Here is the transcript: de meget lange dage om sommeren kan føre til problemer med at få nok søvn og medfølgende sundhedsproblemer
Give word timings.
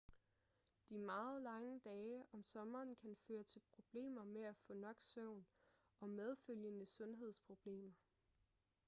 de 0.89 0.97
meget 0.97 1.41
lange 1.41 1.79
dage 1.79 2.23
om 2.33 2.43
sommeren 2.43 2.95
kan 2.95 3.15
føre 3.27 3.43
til 3.43 3.61
problemer 3.75 4.23
med 4.23 4.41
at 4.41 4.55
få 4.57 4.73
nok 4.73 4.95
søvn 4.99 5.45
og 5.99 6.09
medfølgende 6.09 6.85
sundhedsproblemer 6.85 7.91